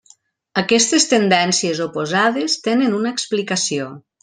Aquestes 0.61 1.05
tendències 1.11 1.83
oposades 1.87 2.57
tenen 2.69 2.97
una 3.03 3.13
explicació. 3.19 3.93